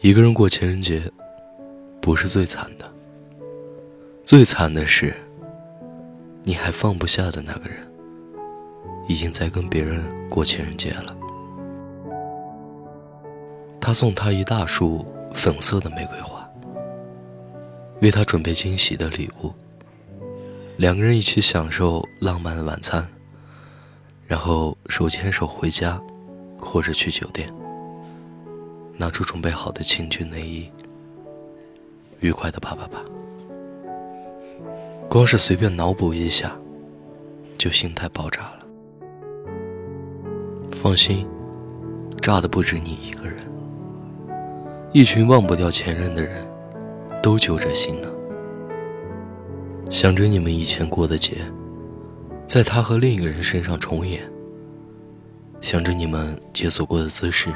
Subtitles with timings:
[0.00, 1.02] 一个人过情人节，
[2.00, 2.88] 不是最惨的。
[4.24, 5.12] 最惨的是，
[6.44, 7.78] 你还放不下的那个人，
[9.08, 11.16] 已经在跟别人过情人节了。
[13.80, 15.04] 他送她一大束
[15.34, 16.48] 粉色的玫瑰花，
[18.00, 19.52] 为她准备惊喜的礼物。
[20.76, 23.04] 两个人一起享受浪漫的晚餐，
[24.28, 26.00] 然后手牵手回家，
[26.56, 27.52] 或者去酒店。
[28.98, 30.68] 拿出准备好的情趣内衣，
[32.18, 32.98] 愉快的啪啪啪。
[35.08, 36.52] 光是随便脑补一下，
[37.56, 38.66] 就心态爆炸了。
[40.72, 41.24] 放心，
[42.20, 43.36] 炸的不止你一个人。
[44.92, 46.44] 一群忘不掉前任的人，
[47.22, 48.08] 都揪着心呢。
[49.88, 51.36] 想着你们以前过的节，
[52.48, 54.22] 在他和另一个人身上重演。
[55.60, 57.54] 想着你们解锁过的姿势。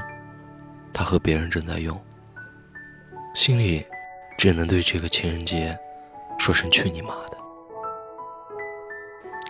[0.92, 1.98] 他和别人正在用，
[3.34, 3.84] 心里
[4.36, 5.76] 只能对这个情人节
[6.38, 7.38] 说声去你妈的！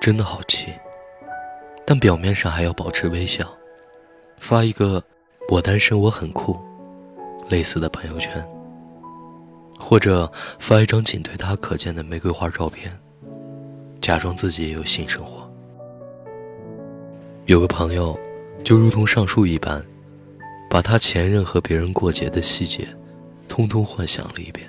[0.00, 0.72] 真的好气，
[1.84, 3.48] 但表面上还要保持微笑，
[4.38, 5.02] 发一个
[5.50, 6.58] “我单身我很酷”
[7.48, 8.44] 类似的朋友圈，
[9.78, 12.92] 或者发一张仅对他可见的玫瑰花照片，
[14.00, 15.48] 假装自己也有性生活。
[17.46, 18.18] 有个朋友，
[18.64, 19.84] 就如同上述一般。
[20.72, 22.88] 把他前任和别人过节的细节，
[23.46, 24.66] 通通幻想了一遍，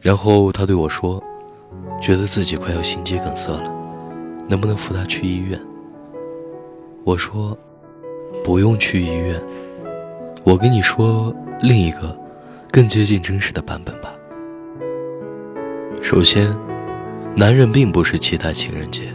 [0.00, 1.20] 然后他对我说
[2.00, 3.68] ：“觉得自己快要心肌梗塞了，
[4.46, 5.60] 能不能扶他去医院？”
[7.02, 7.58] 我说
[8.44, 9.34] ：“不用去医院，
[10.44, 12.16] 我跟你说另一个
[12.70, 14.14] 更接近真实的版本吧。
[16.00, 16.56] 首先，
[17.34, 19.12] 男人并不是期待情人节，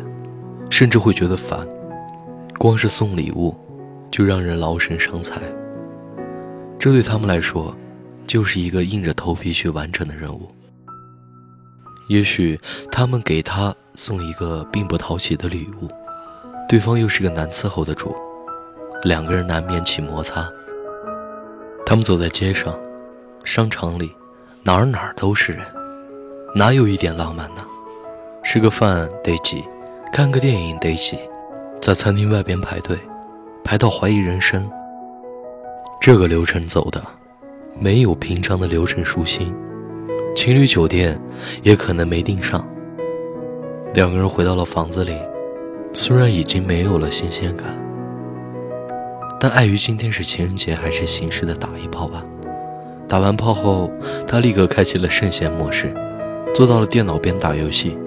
[0.69, 1.65] 甚至会觉得烦，
[2.57, 3.55] 光是送礼物
[4.11, 5.41] 就让人劳神伤财。”
[6.85, 7.75] 这对他们来说，
[8.27, 10.47] 就是一个硬着头皮去完成的任务。
[12.09, 12.59] 也许
[12.91, 15.87] 他们给他送一个并不讨喜的礼物，
[16.69, 18.15] 对方又是个难伺候的主，
[19.01, 20.47] 两个人难免起摩擦。
[21.87, 22.77] 他们走在街上、
[23.43, 24.15] 商场里，
[24.61, 25.65] 哪儿哪儿都是人，
[26.53, 27.63] 哪有一点浪漫呢？
[28.43, 29.63] 吃个饭得挤，
[30.13, 31.17] 看个电影得挤，
[31.81, 32.95] 在餐厅外边排队，
[33.63, 34.69] 排到怀疑人生。
[36.05, 37.03] 这个流程走的，
[37.79, 39.51] 没有平常的流程舒心，
[40.35, 41.19] 情侣酒店
[41.63, 42.63] 也可能没订上。
[43.95, 45.17] 两个人回到了房子里，
[45.93, 47.65] 虽然已经没有了新鲜感，
[49.39, 52.23] 但碍于今天是情人节，还是形式的打一炮吧。
[53.07, 53.91] 打完炮后，
[54.27, 55.91] 他立刻开启了圣贤模式，
[56.53, 57.97] 坐到了电脑边打游戏。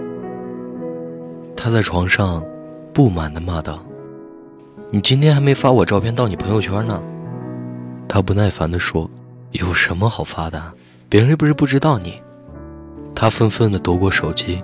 [1.57, 2.45] 他在床上
[2.93, 3.85] 不满地骂道
[4.89, 7.03] ：“你今天还没发我照片到你朋友圈呢。”
[8.09, 9.09] 他不耐烦地说
[9.53, 10.61] ：“有什么好发的？
[11.11, 12.21] 别人又不是不知道你。”
[13.15, 14.63] 他愤愤地夺过手机，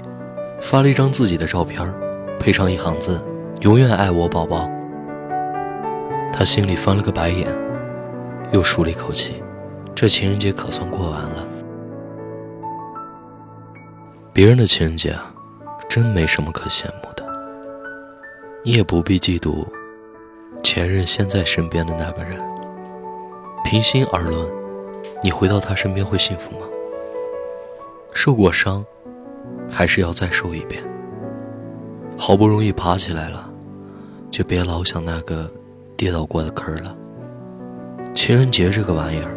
[0.61, 1.93] 发了一张自己的照片，
[2.41, 3.23] 配上一行字
[3.61, 4.69] ：“永远爱我，宝宝。”
[6.33, 7.47] 他心里翻了个白眼，
[8.53, 9.43] 又舒了一口气，
[9.95, 11.47] 这情人节可算过完了。
[14.33, 15.33] 别人的情人节啊，
[15.89, 17.25] 真没什么可羡慕的。
[18.65, 19.67] 你也不必嫉妒
[20.63, 22.41] 前任现在身边的那个人。
[23.65, 24.47] 平心而论，
[25.23, 26.67] 你回到他身边会幸福吗？
[28.13, 28.85] 受过伤，
[29.69, 30.81] 还是要再受一遍。
[32.17, 33.51] 好不容易爬起来了，
[34.31, 35.51] 就别老想那个
[35.97, 36.95] 跌倒过的坑了。
[38.13, 39.35] 情人节这个玩意儿，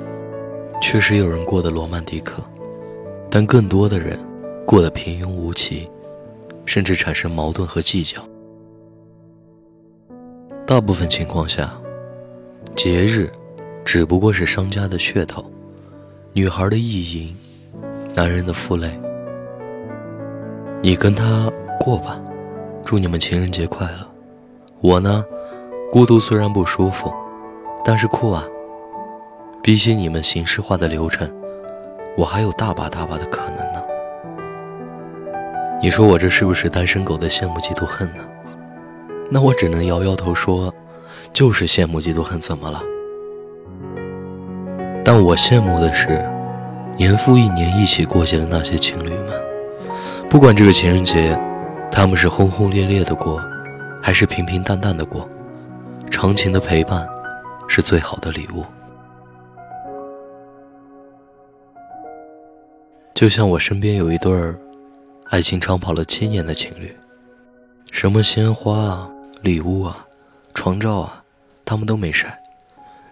[0.82, 2.44] 确实有人过得罗曼蒂克，
[3.32, 4.20] 但更多的人
[4.66, 5.90] 过得平庸无奇，
[6.66, 8.22] 甚至产生矛盾和计较。
[10.68, 11.72] 大部分情况下，
[12.76, 13.32] 节日。
[13.88, 15.50] 只不过是商家的噱头，
[16.34, 17.34] 女孩的意淫，
[18.14, 18.92] 男人的负累。
[20.82, 21.50] 你跟他
[21.80, 22.20] 过吧，
[22.84, 24.06] 祝你们情人节快乐。
[24.82, 25.24] 我呢，
[25.90, 27.14] 孤独虽然不舒服，
[27.86, 28.44] 但是酷啊。
[29.64, 31.34] 比起你们形式化的流程，
[32.18, 33.82] 我还有大把大把的可能呢。
[35.82, 38.30] 你说我这是不是单身狗的羡慕嫉妒恨呢？
[39.32, 40.74] 那我只能摇摇头说，
[41.32, 42.84] 就是羡慕嫉妒恨，怎么了？
[45.08, 46.22] 但我羡慕的是，
[46.98, 49.42] 年复一年一起过节的那些情侣们。
[50.30, 51.40] 不管这个情人节，
[51.90, 53.42] 他们是轰轰烈烈的过，
[54.04, 55.26] 还是平平淡淡的过，
[56.12, 57.08] 长情的陪伴
[57.70, 58.66] 是最好的礼物。
[63.14, 64.60] 就像我身边有一对儿
[65.30, 66.94] 爱情长跑了七年的情侣，
[67.94, 69.10] 什么鲜花啊、
[69.42, 70.06] 礼物啊、
[70.54, 71.24] 床照啊，
[71.64, 72.38] 他们都没晒，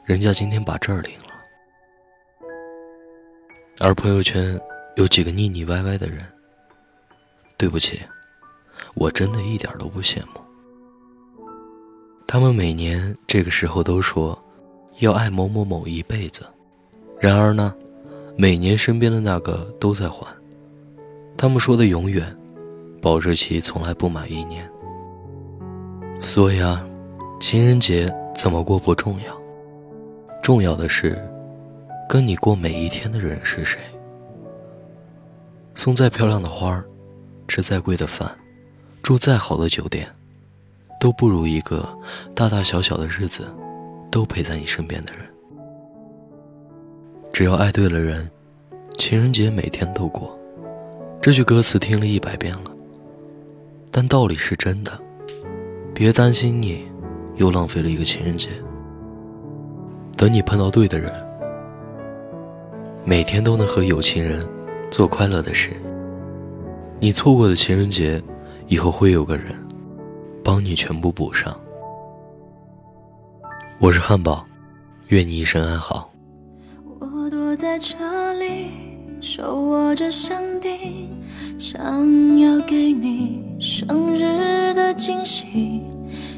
[0.03, 1.24] 人家今天把这儿领了。
[3.79, 4.59] 而朋友圈
[4.95, 6.19] 有几个腻腻歪歪的人，
[7.57, 8.01] 对不起，
[8.93, 10.39] 我真的一点都不羡慕。
[12.25, 14.37] 他们每年这个时候都说
[14.99, 16.43] 要爱某某某一辈子，
[17.19, 17.75] 然而呢，
[18.37, 20.25] 每年身边的那个都在还。
[21.37, 22.33] 他们说的永远，
[23.01, 24.65] 保质期从来不满一年。
[26.21, 26.87] 所以啊，
[27.41, 29.37] 情人节怎么过不重要，
[30.41, 31.21] 重要的是，
[32.07, 33.79] 跟你过每一天的人是谁。
[35.73, 36.85] 送再漂亮的花儿，
[37.47, 38.29] 吃再贵的饭，
[39.03, 40.07] 住再好的酒店，
[40.99, 41.87] 都不如一个
[42.33, 43.53] 大大小小的日子
[44.09, 45.25] 都陪在你身边的人。
[47.33, 48.29] 只要爱对了人，
[48.97, 50.37] 情人节每天都过。
[51.21, 52.71] 这句歌词听了一百遍了，
[53.91, 54.91] 但道理是真的。
[55.93, 56.87] 别担心，你
[57.35, 58.49] 又浪费了一个情人节。
[60.15, 61.11] 等你碰到对的人，
[63.07, 64.43] 每天都能和有情人
[64.89, 65.69] 做快乐的事。
[66.99, 68.19] 你错过的情人节，
[68.65, 69.55] 以后会有个人
[70.43, 71.55] 帮你全部补上。
[73.79, 74.43] 我是汉堡，
[75.09, 76.11] 愿你一生安好。
[76.99, 78.71] 我躲在车里。
[79.21, 81.09] 手握着香槟，
[81.57, 85.81] 想要给你生日的惊喜。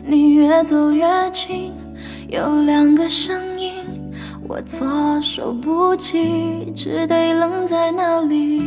[0.06, 1.74] 你越走越近，
[2.30, 3.47] 有两个声音，
[4.50, 4.88] 我措
[5.22, 8.62] 手不及，只得愣在那里。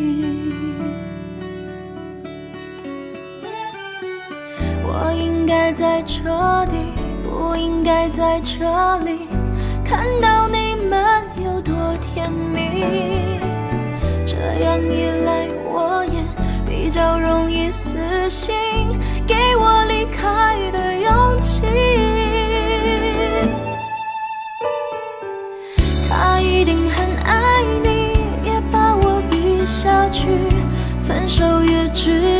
[4.85, 6.23] 我应该在这
[6.67, 6.93] 里，
[7.25, 9.27] 不应该在这里，
[9.82, 12.85] 看到你们有多甜蜜。
[14.27, 16.23] 这样一来，我也
[16.67, 17.97] 比较容易死
[18.29, 18.55] 心，
[19.27, 21.89] 给我离开的勇气。
[32.10, 32.39] 只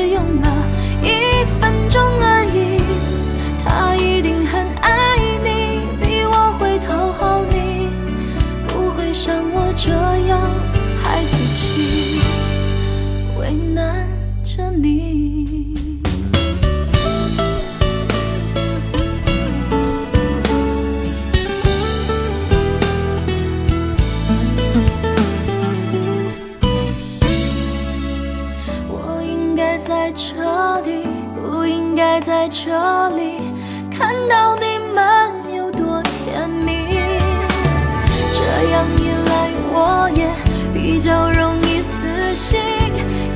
[32.53, 33.37] 这里
[33.97, 36.85] 看到你们有多甜蜜
[38.33, 39.33] 这样一来
[39.73, 40.29] 我也
[40.75, 42.59] 比较容易死心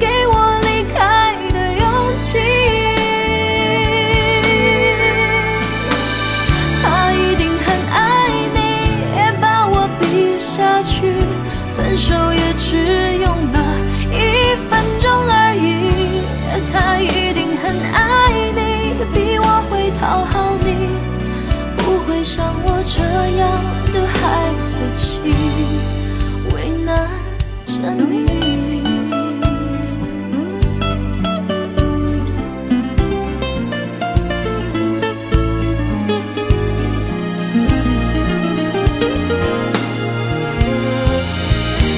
[0.00, 2.38] 给我离开的勇气。
[6.82, 8.58] 他一定很爱你
[9.17, 11.14] 也把我比下去
[11.76, 13.63] 分手也只用了
[22.86, 23.48] 这样
[23.92, 25.19] 的孩子气
[26.54, 27.08] 为难
[27.66, 28.25] 着你。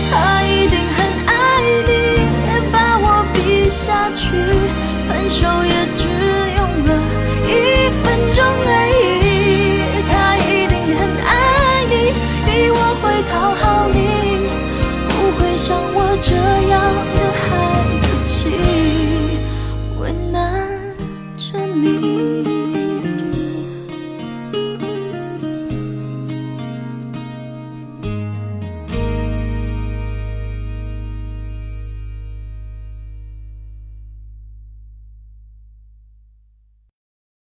[0.08, 1.32] 他一定很爱
[1.86, 1.90] 你
[2.46, 4.22] 也把我比下去
[5.08, 6.05] 分手也祝
[21.76, 22.25] 你。